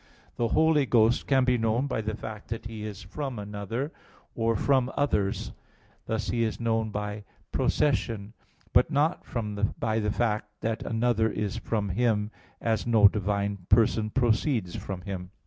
[0.37, 3.91] The Holy Ghost can be known by the fact that He is from another,
[4.33, 5.51] or from others;
[6.07, 8.33] thus He is known by "procession";
[8.73, 9.21] but not
[9.79, 15.29] by the fact that another is from Him, as no divine person proceeds from Him.